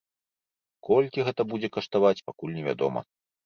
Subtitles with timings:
[0.87, 3.09] Колькі гэта будзе каштаваць пакуль невядома.